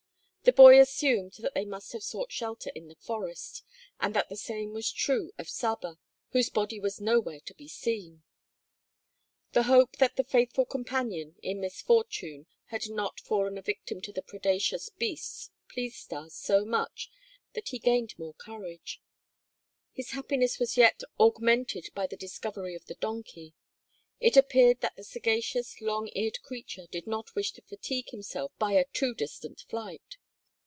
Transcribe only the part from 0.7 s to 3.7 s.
assumed that they must have sought shelter in the forest,